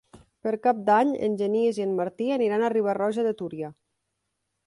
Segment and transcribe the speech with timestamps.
[0.45, 3.73] Per Cap d'Any en Genís i en Martí aniran a Riba-roja de Túria.